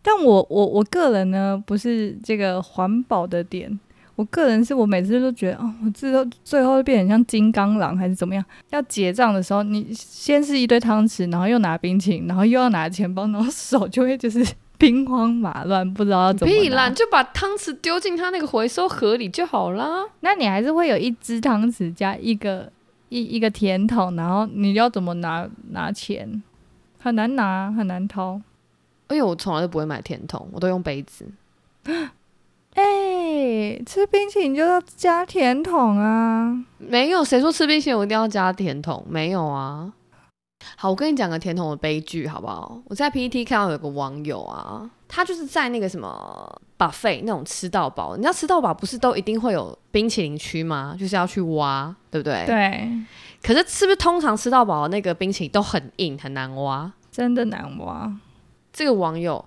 [0.00, 3.78] 但我我我个人呢，不是这个环保的点，
[4.14, 8.42] 我个人是我每次都觉得，哦，我最后最后会变成像金刚狼还是怎么样？
[8.70, 14.42] 要结账的时候，你先是一堆汤匙，然后又拿冰淇淋，然后又要拿钱包，然后手就会就是
[14.78, 16.94] 兵荒马乱，不知道怎么拿屁啦，你。
[16.94, 20.04] 就把汤匙丢进他那个回收盒里就好啦。
[20.20, 22.70] 那你还是会有一只汤匙加一个
[23.08, 26.42] 一一个甜筒，然后你要怎么拿拿钱？
[26.98, 28.40] 很难拿，很难掏。
[29.08, 31.26] 因为我从来都不会买甜筒，我都用杯子。
[32.74, 36.62] 哎、吃冰淇淋就要加甜筒啊！
[36.76, 39.90] 没有谁说吃冰淇淋我一定要加甜筒，没有啊。
[40.76, 42.80] 好，我跟你讲个甜筒的悲剧好不好？
[42.86, 50.96] 我在 PPT 看到有个网友啊，他就是在那个什么 buffet 那种吃到饱，你知道吃到饱不是都一定会有冰淇淋区吗？
[50.98, 52.44] 就是要去挖，对不对？。
[52.46, 52.90] 对，
[53.42, 56.92] 可是是不是通常吃到饱的那个冰淇淋都很硬很难挖？
[57.10, 58.12] 真的难挖。
[58.72, 59.42] 这个网友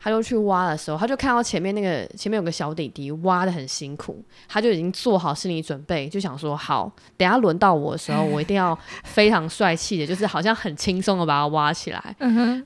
[0.00, 12.16] 他就去挖的时候，他就看到前面那个前面有个小弟弟挖的很辛苦，他就已经做好心理准备，就想说好，等下轮到我的时候，我一定要非常帅气的，就是好像很轻松的把它挖起来。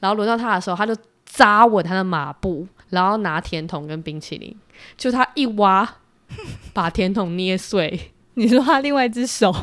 [0.01, 4.55] 然后轮到他的时候，他就扎稳他的马步，然后拿甜筒跟冰淇淋，
[4.97, 5.89] 就他一挖，
[6.75, 8.13] 把甜筒捏碎。
[8.35, 9.55] 你说他另外一只手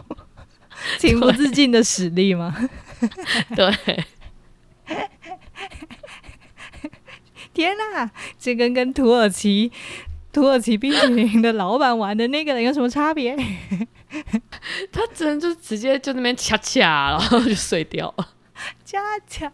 [0.99, 2.55] 情不自禁的使力吗？
[3.55, 4.05] 对，
[7.59, 9.69] 天呐、这跟跟土耳其
[10.31, 13.35] 土耳其冰淇淋的老板玩的那个人有什么差别？
[14.93, 18.29] 他只能就直接就那边恰恰，然后就碎掉了。
[18.85, 19.51] 加加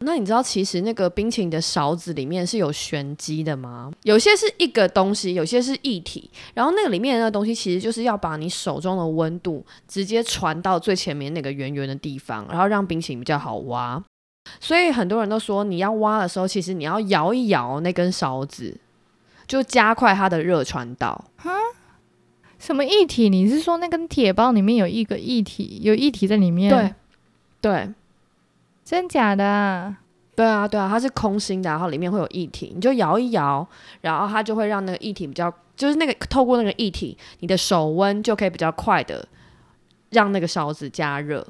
[0.00, 3.90] 那你知道其实那个冰淇淋的勺子里面是有玄机的吗？
[4.02, 14.02] 有些是一个东西，有些是一体，然后那个里面的那个东西其实就是要把你手中的温度直接传到最前面那个圆圆的地方，然后让冰淇淋比较好挖。
[14.60, 18.76] 所以很多人都说，你要挖的时候，其实你要摇一摇那根勺子，
[19.46, 21.24] 就加快它的热传导。
[22.58, 23.28] 什么液体？
[23.28, 26.70] 你是说那根铁包里面有一个液体，有液体在里面？
[26.70, 26.94] 对，，
[27.60, 27.94] 对，
[28.84, 29.98] 真假的啊？
[30.34, 33.66] 对啊，对啊，它是空心的，然后里面会有液体，你就摇一摇，
[34.00, 39.26] 然后它就会让那个液体比较，就是那个透过那个液体，你的手温就可以比较快的
[40.10, 41.46] 让那个勺子加热。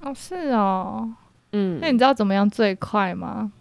[0.00, 1.12] 哦，是哦。
[1.54, 3.52] 嗯那，你知道怎么样最快吗？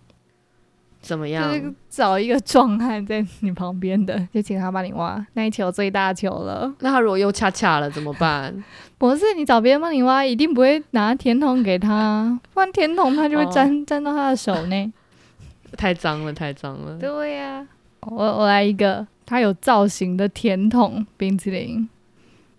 [1.00, 1.44] 怎么样？
[1.52, 6.74] 就是找一个壮汉在你旁边的，就请他帮你挖那一球最大球了。
[6.80, 8.64] 那他如果又恰恰了怎么办？
[8.98, 14.94] 不是你找别人帮你挖，一定不会拿甜筒给他，不然甜筒他就会沾、沾到他的手呢。
[15.78, 16.98] 太脏了，太脏了。
[16.98, 17.68] 对呀、
[18.02, 21.90] 我我来一个，他有造型的甜筒冰淇淋，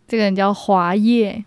[0.07, 1.42] 这个人叫华叶，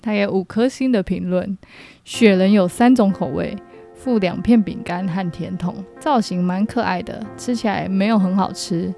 [0.00, 1.58] 他有五颗星的评论。
[2.04, 3.56] 雪人有三种口味，
[3.94, 8.92] 附两片饼干和甜筒，造型蛮可爱的，吃起来没有很好吃。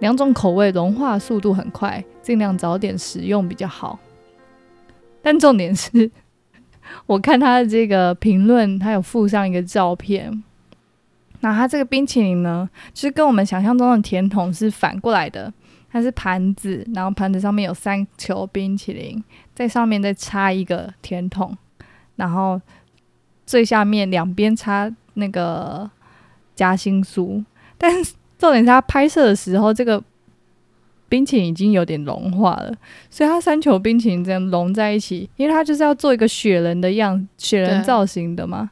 [0.00, 3.98] 两种口味融化速度很快，尽量早点食用比较好。
[5.22, 6.10] 但重点是，
[7.06, 10.42] 我看他的这个评论，他有附上一个照片。
[11.44, 15.52] 那它这个冰淇淋呢，就是跟我们想象中的甜筒是反过来的，
[15.90, 19.20] 它是盘子，然后盘子上面有三球冰淇淋，
[19.52, 21.56] 在上面再插一个甜筒，
[22.22, 22.60] 然后
[23.44, 25.90] 最下面两边插那个
[26.54, 27.44] 夹心酥。
[27.76, 30.00] 但是重点是他拍摄的时候，这个
[31.08, 32.72] 冰淇淋已经有点融化了，
[33.10, 38.70] 所以它三球冰淇淋这样融在一起，因为它就是要做一个雪人的样，雪人造型的嘛，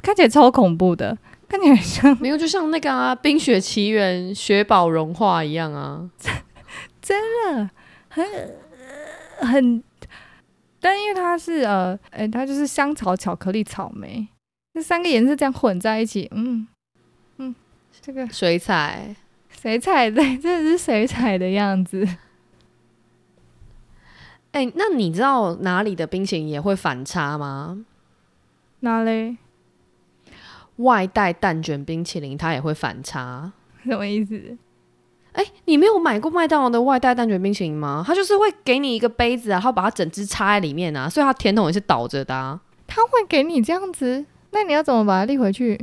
[0.00, 6.08] 看起来超恐怖的，看起来像没有，就像那个啊，《冰雪奇缘》雪宝融化一样啊。
[7.02, 7.68] 真的
[8.08, 8.24] 很
[9.40, 9.82] 很，
[10.84, 14.28] 但因为它是呃，哎、它就是香草、巧克力、草莓
[14.74, 16.68] 这三个颜色这样混在一起，嗯
[17.38, 17.54] 嗯，
[18.02, 19.16] 这个水彩，
[19.48, 22.06] 水彩的，真的是水彩的样子。
[24.52, 27.86] 哎、那你知道哪里的冰淇淋也会反差吗？
[28.80, 29.38] 哪里？
[30.76, 33.54] 外带蛋卷冰淇淋它也会反差。
[33.84, 34.58] 什么意思？
[35.34, 38.02] 哎、你没有买过麦当劳的外带蛋卷冰淇淋吗？
[38.06, 44.24] 它就是会给你一个杯子啊，然后把它整只插在里面啊，所以它甜筒也是倒着的、啊，他会给你这样子？
[44.52, 45.76] 那你要怎么把它立回去？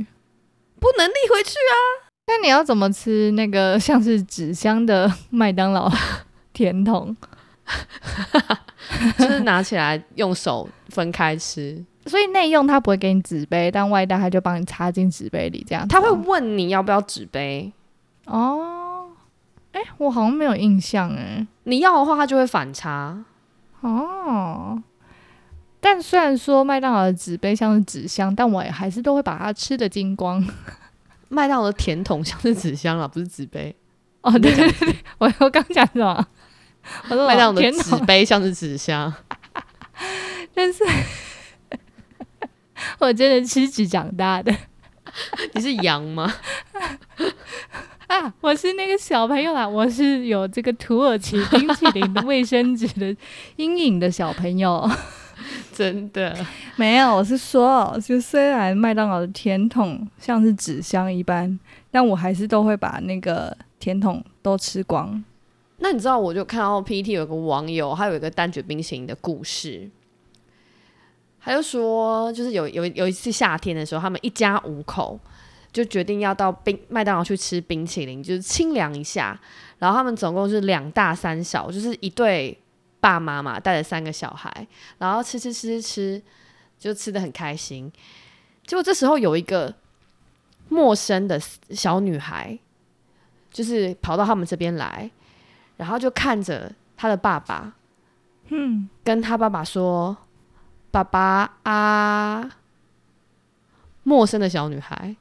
[0.80, 1.76] 不能立回去啊。
[2.28, 5.90] 那你要怎么吃那个像是纸箱的麦当劳
[6.54, 7.14] 甜筒？
[9.18, 11.84] 就是拿起来用手分开吃。
[12.06, 17.72] 所以内用它不会给你纸杯，但外带它就帮你插进纸杯里，这样子他会哦问你要不要纸杯，
[18.26, 18.81] 哦，
[19.72, 21.46] 哎、我好像没有印象哎。
[21.64, 23.24] 你要的话，它就会反差。
[23.80, 24.80] 哦，
[25.80, 30.44] 但虽然说麦当劳的纸杯像是纸箱，但我也还是都会把它吃的精光。
[31.28, 33.74] 麦当劳的甜筒像是纸箱啦，不是纸杯。
[34.20, 36.26] 哦，对对对，我我刚讲什么？
[37.08, 39.12] 我说麦当劳的甜纸筒，杯像是纸箱。
[40.54, 40.84] 但是
[42.98, 44.54] 我真的吃纸长大的
[45.54, 46.32] 你是羊吗？
[48.12, 48.32] 啊！
[48.42, 53.16] 我是那个小朋友啦，我是有这个土耳其冰淇淋的卫生纸的
[53.56, 54.86] 阴影的小朋友。
[55.72, 56.36] 真的。
[56.76, 61.58] 没有，我是说，就虽然麦当劳的甜筒像是纸箱一般，
[61.90, 65.24] 但我还是都会把那个甜筒都吃光。
[65.78, 69.90] 那你知道，我就看到 PPT 有个网友，他有一个蛋卷冰淇淋的故事。
[71.40, 75.18] 他就说，就是有有有一次夏天的时候，他们一家五口
[75.72, 79.38] 就决定要到冰麦当劳去吃冰淇淋，就是清凉一下。
[79.78, 82.56] 然后他们总共是两大三小，就是一对
[83.00, 84.66] 爸妈嘛，带着三个小孩，
[84.98, 86.22] 然后吃吃吃吃吃，
[86.78, 87.90] 就吃的很开心。
[88.64, 89.74] 结果这时候有一个
[90.68, 92.56] 陌生的小女孩，
[93.50, 95.10] 就是跑到他们这边来，
[95.78, 97.74] 然后就看着他的爸爸，
[98.50, 100.16] 嗯，跟他爸爸说
[100.92, 102.52] ：“爸爸啊！”
[104.04, 105.16] 陌生的小女孩。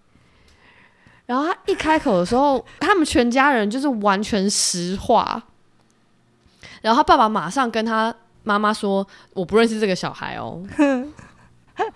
[1.31, 5.41] 然后他一开口的时候，他们全家人就是完全石化。
[6.81, 8.13] 然后他爸爸马上跟他
[8.43, 10.61] 妈妈说：“我不认识这个小孩哦。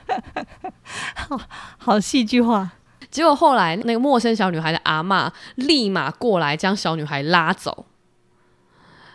[1.78, 2.71] 好戏剧化。”
[3.12, 7.86] 结果后来那个陌生小女孩的阿妈立马过来将小女孩拉走，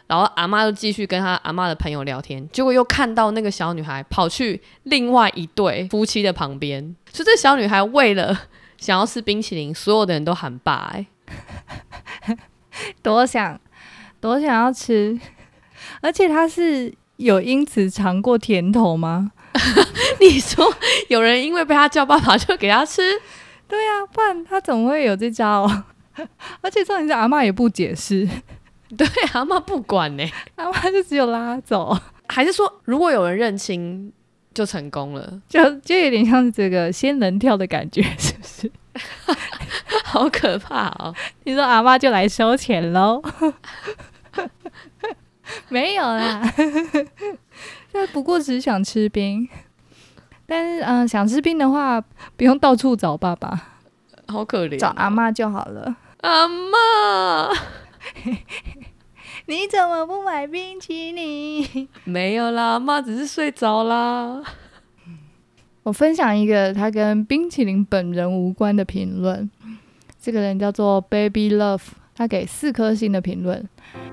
[0.07, 8.39] 然后阿妈就继续跟她阿妈的朋友聊天，结果又看到那个小女孩跑去另外一对夫妻的旁边，所以这小女孩为了
[8.81, 11.07] 想要吃冰淇淋，所有的人都喊爸、欸，
[13.03, 13.61] 多想
[14.21, 15.21] 多想要吃，
[16.01, 19.33] 而且他是有因此尝过甜头吗？
[20.19, 20.67] 你说
[21.09, 23.03] 有人因为被他叫爸爸就给他吃？
[23.69, 25.71] 对啊，不然他怎么会有这招、
[26.63, 28.27] 而且重点是阿妈也不解释，
[28.97, 30.25] 对，阿妈不管呢、
[30.57, 31.97] 阿妈就只有拉走，
[32.29, 34.13] 还是说如果有人认亲
[34.53, 35.41] 就成功了？
[35.49, 38.73] 就就有点像这个仙人跳的感觉， 是不是？
[40.05, 41.15] 好可怕哦！
[41.45, 43.23] 你说阿妈就来收钱喽？
[45.69, 46.43] 没有啦，
[47.93, 49.49] 就不过只是想吃冰。
[50.47, 52.01] 但是，嗯、想吃冰的话，
[52.37, 53.69] 不用到处找爸爸，
[54.27, 55.09] 好可怜、哦找阿。
[55.09, 55.97] 妈就好了。
[56.23, 57.49] 阿妈，
[59.51, 61.89] 你怎么不买冰淇淋？
[62.07, 64.41] 没有啦，妈只是睡着啦。
[65.83, 69.51] 我分享一个他跟冰淇淋本人无关的评论。
[70.21, 71.83] 这个人叫做 Baby Love，
[72.15, 73.69] 他给四颗星的评论。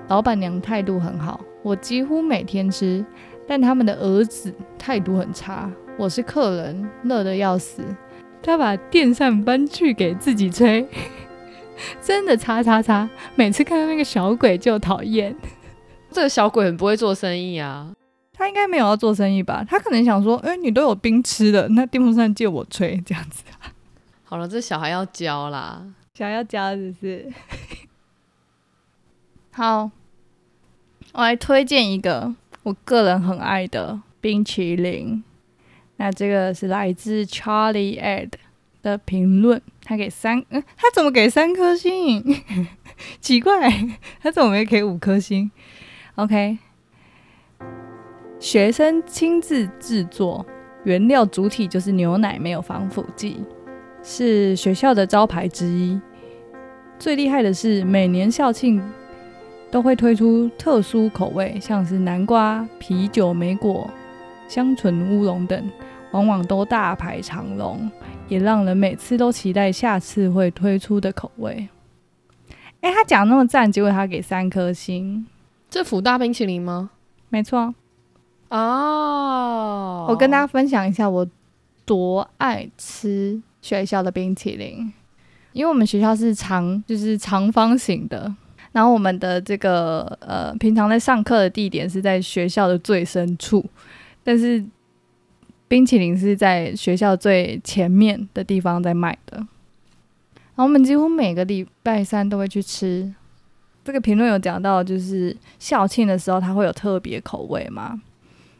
[0.08, 3.06] 老板娘态度很好，我几乎每天吃，
[3.47, 5.71] 但他们的儿子态度很差。
[6.00, 7.84] 我是客人，乐得要死。
[8.41, 10.88] 他把电扇搬去给自己吹，
[12.02, 13.10] 真的叉叉叉。
[13.36, 15.36] 每次看到那个小鬼就讨厌。
[16.12, 17.92] 这个小鬼很不会做生意啊。
[18.34, 19.65] 他应该没有要做生意吧？
[19.67, 23.44] 他可能想说，哎、你都有冰吃的，那电风扇借我吹，这样子。
[24.23, 25.84] 好了，这小孩要教啦。
[26.13, 27.32] 小孩要教只是。
[29.52, 29.90] 好，
[31.13, 35.23] 我来推荐一个我个人很爱的冰淇淋。
[35.96, 38.30] 那这个是来自 Charlie Ed
[38.84, 42.21] 的评论，他给三，嗯，他怎么给三颗星？
[43.21, 43.71] 奇怪，
[44.21, 45.50] 他怎么没给五颗星
[46.15, 46.58] ？OK，
[48.38, 50.46] 学生亲自制作，
[50.83, 53.42] 原料主体就是牛奶，没有防腐剂，
[54.04, 55.98] 是学校的招牌之一。
[57.00, 58.83] 最厉害的是，每年校庆
[59.71, 63.90] 都会推出特殊口味，像是南瓜、啤酒、莓果、
[64.50, 65.71] 香醇乌龙等，
[66.12, 67.90] 往往都大排长龙，
[68.28, 71.68] 也让人每次都期待下次会推出的口味。
[72.82, 75.26] 哎，他讲那么赞，结果他给三颗星。
[75.70, 76.92] 这福大冰淇淋吗？
[77.30, 77.74] 没错。
[78.50, 81.28] 哦，我跟大家分享一下，我
[81.86, 84.94] 多爱吃学校的冰淇淋，
[85.52, 88.34] 因为我们学校是长，就是长方形的。
[88.72, 93.66] 然后我们的这个呃，平常在上课的地点是在学校的最深处，
[94.24, 94.64] 但是
[95.68, 99.38] 冰淇淋是在学校最前面的地方在卖的。
[99.38, 103.13] 然后我们几乎每个礼拜三都会去吃。
[103.84, 108.02] 这个评论有讲到，就是校庆的时候它会有特别口味嘛。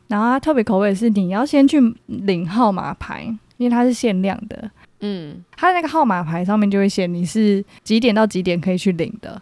[0.08, 3.24] 然后它特别口味是你要先去领号码牌，
[3.58, 4.72] 因为它是限量的。
[5.02, 9.42] 嗯，它的那个号码牌上面就会写你是几点到几点可以去领的。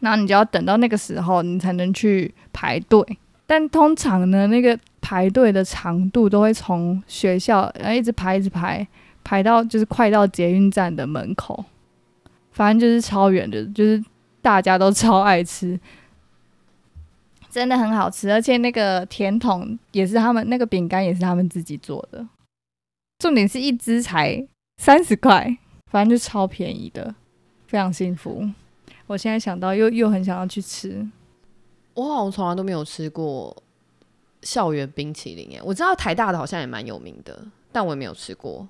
[0.00, 3.04] 然后你就要等到那个时候，你才能去排队。
[3.46, 8.86] 但通常呢，那个排队的长度都会从学校然后一直排一直排，
[9.24, 11.64] 排到就是快到捷运站的门口。
[12.52, 14.04] 反正就是超远的，就是
[14.42, 15.78] 大家都超爱吃，
[17.48, 22.26] 真的很好吃，而且那个甜筒也是他们那个饼干也是他们自己做的，
[23.18, 24.46] 重点是一只才
[24.82, 27.14] 三十块，反正就超便宜的，
[27.68, 28.46] 非常幸福。
[29.06, 31.08] 我现在想到又又很想要去吃，
[31.94, 33.56] 我好像从来都没有吃过
[34.42, 35.60] 校园冰淇淋耶。
[35.64, 38.68] 我知道台大的好像也蛮有名的，但我也没有吃过。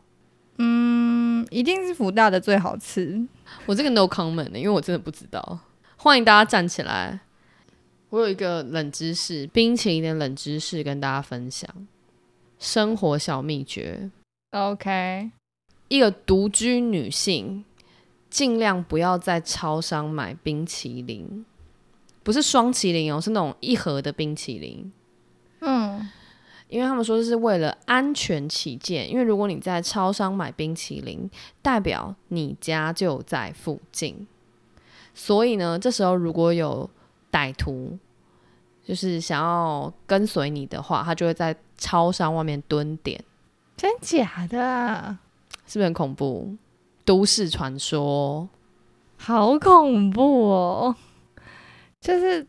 [0.58, 3.26] 嗯，一定是福大的最好吃。
[3.66, 5.60] 我这个 no comment 的，因为我真的不知道。
[5.96, 7.20] 欢迎大家站起来。
[8.10, 11.68] 我有一个冷知识，冰淇淋的冷知识跟大家分享。
[12.58, 14.10] 生活小秘诀。
[14.50, 15.30] OK，
[15.88, 17.64] 一个独居女性
[18.28, 21.46] 尽量不要在超商买冰淇淋，
[22.22, 24.92] 不是双淇淋哦，是那种一盒的冰淇淋。
[25.60, 26.08] 嗯，
[26.68, 31.30] 因为他们说是为了安全起见，因为如果你在超商买冰淇淋，
[31.62, 34.26] 代表你家就在附近，
[35.14, 36.88] 所以呢，这时候如果有
[37.30, 37.98] 歹徒
[38.84, 43.22] 就是想要跟随你的话，他就会在超商外面蹲点，
[43.76, 45.18] 真假的？
[45.66, 46.56] 是不是很恐怖？
[47.04, 48.48] 都市传说，
[49.16, 50.96] 好恐怖哦！
[52.00, 52.46] 就是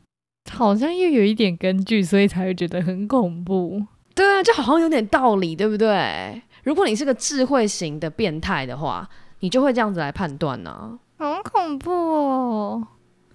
[0.52, 3.82] 好像又有一点根据，所以才会觉得很恐怖。
[4.14, 6.42] 对啊，就好像有点道理，对不对？
[6.64, 9.08] 如果你是个智慧型的变态的话，
[9.40, 12.88] 你就会这样子来判断呢、好恐怖哦！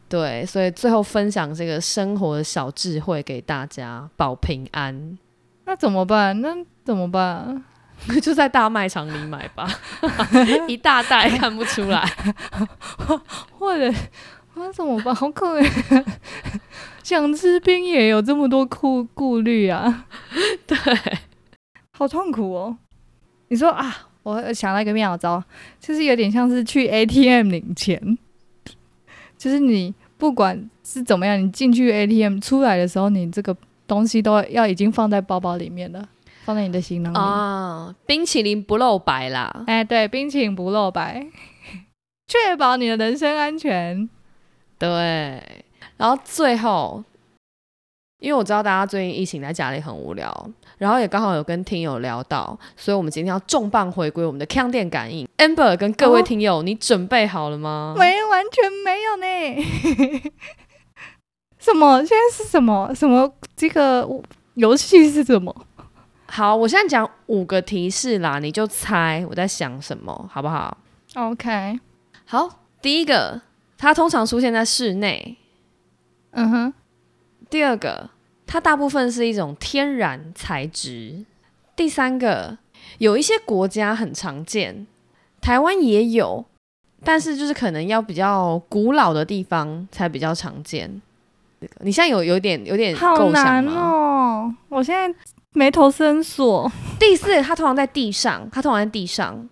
[0.08, 5.18] 对，所以最后分享这个生活的小智慧给大家，保平安，
[5.64, 6.40] 那怎么办？
[6.40, 6.54] 那
[6.84, 7.64] 怎么办？
[8.22, 9.66] 就在大卖场里买吧，
[10.68, 12.06] 一大袋看不出来。
[13.58, 13.92] 或者
[14.54, 15.12] 那怎么办？
[15.14, 16.04] 好可怜，
[17.06, 20.06] 想吃冰也有这么多顾顾虑啊，
[20.66, 20.76] 对，
[21.92, 22.76] 好痛苦哦。
[23.46, 25.40] 你说啊，我想到一个妙招，
[25.78, 28.18] 就是有点像是去 ATM 领钱，
[29.38, 36.08] 就是你不管是怎么样，你进去 ATM 出来的时候，你这个东西都要已经放在包包里面了，
[36.44, 37.16] 放在你的行囊里。
[37.16, 39.62] 啊，冰淇淋不露白啦。
[39.68, 41.24] 哎，对，冰淇淋不露白，
[42.26, 44.10] 确保你的人身安全。
[44.76, 45.64] 对，
[45.96, 47.02] 然后最后，
[48.18, 55.28] 因为我知道大家最近疫情在家里很无聊，然后也刚好有跟听友聊到，所以我们今天要重磅回归我们的腔电感应。
[55.38, 57.94] Amber 跟各位哦听友，你准备好了吗？
[57.96, 60.32] 没，完全没有呢。
[61.58, 61.98] 什么？
[62.04, 62.94] 现在是什么？
[62.94, 63.32] 什么？
[63.56, 64.08] 这个
[64.54, 65.54] 游戏是什么？
[66.28, 70.76] 好，我现在讲五个提示啦，你就猜我在想什么，好不好
[71.14, 71.80] ？OK，
[72.24, 73.40] 好，第一个，
[73.78, 75.36] 它通常出现在室内；
[76.36, 76.74] 嗯哼，
[77.48, 78.10] 第二个，
[78.46, 81.24] 它大部分是一种天然材质；
[81.74, 82.58] 第三个，
[82.98, 84.86] 有一些国家很常见，
[85.40, 86.44] 台湾也有，
[87.02, 91.00] 但是就是可能要比较古老的地方才比较常见。
[91.80, 93.66] 你现在有有点有点好难？
[93.66, 94.54] 哦！
[94.68, 95.18] 我现在
[95.54, 96.70] 眉头深锁。
[97.00, 99.48] 第四，它通常在地上，它通常在地上。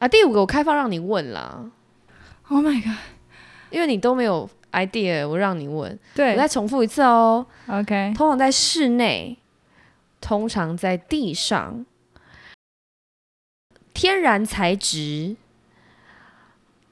[0.00, 1.70] 啊，第五个我开放让你问啦
[2.48, 2.98] ，Oh my god！
[3.70, 5.98] 因为你都没有 idea，我让你问。
[6.14, 9.36] 对我再重复一次哦，，OK，通常在室内，
[10.20, 11.84] 通常在地上，
[13.92, 15.36] 天然材质，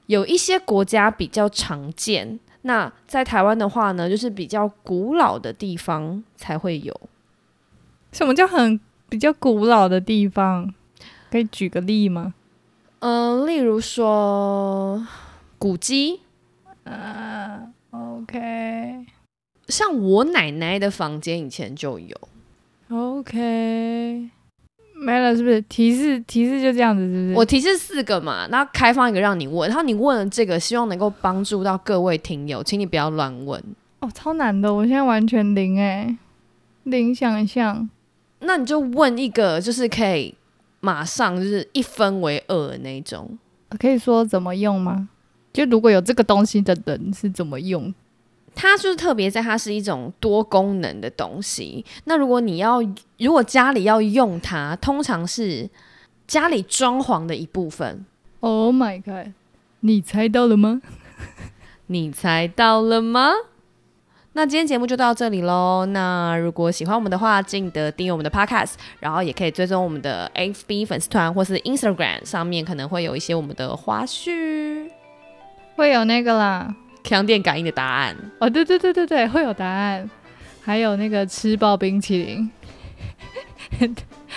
[0.07, 2.39] 有一些国家比较常见。
[2.63, 6.93] 那在台湾的话呢，就是比较古老的地方才会有。
[8.11, 10.73] 什么叫很比较古老的地方？
[11.31, 12.33] 可以举个例吗？
[12.99, 15.07] 嗯、例如说
[15.57, 16.19] 古迹，
[16.83, 17.68] 嗯、
[18.19, 19.05] o k
[19.69, 22.17] 像我奶奶的房间以前就有。
[22.89, 24.29] OK，
[24.95, 25.61] 没了是不是？
[25.61, 27.33] 提示提示就这样子是不是？
[27.35, 33.63] 我提示四个嘛，那开放一个让你问，然后你问了这个，希望能够帮助到各位听友，请你不要乱问。
[33.99, 36.17] 哦，超难的，我现在完全零哎、
[36.83, 37.89] 零想象。
[38.39, 40.33] 那你就问一个，就是可以
[40.79, 43.37] 马上就是一分为二的那种。
[43.77, 45.09] 可以说怎么用吗？
[45.53, 47.93] 就如果有这个东西的人是怎么用？
[48.55, 51.85] 它就是特别在它是一种多功能的东西。
[52.05, 52.79] 那如果你要，
[53.17, 55.69] 如果家里要用它，通常是
[56.27, 58.05] 家里装潢的一部分。
[58.41, 59.33] Oh my god！
[59.81, 60.81] 你猜到了吗？
[61.87, 63.31] 你猜到了吗？
[64.33, 65.85] 那今天节目就到这里喽。
[65.87, 74.89] 那如果喜欢我们的话，记得订阅我们的 Podcast，然后也可以追踪我们的 FB 粉丝团或是 Instagram 上面可能会有一些我们的花絮、
[75.75, 76.73] 会有那个啦。
[77.03, 78.15] 强电感应的答案。
[78.39, 80.09] 哦，对对对对对，会有答案。
[80.61, 82.51] 还有那个吃爆冰淇淋，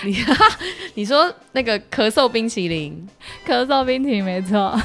[0.02, 0.16] 你
[0.94, 3.06] 你说那个咳嗽冰淇淋，
[3.46, 4.80] 咳嗽冰淇淋没错。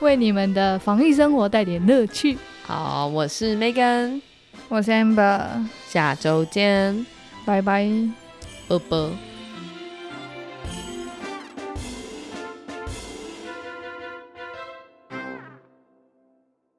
[0.00, 2.36] 为你们的防疫生活带点乐趣。
[2.62, 4.20] 好，我是 Megan，
[4.68, 5.42] 我是 Amber，
[5.88, 7.04] 下周见，
[7.44, 7.88] 拜拜。
[8.68, 9.10] 啵啵。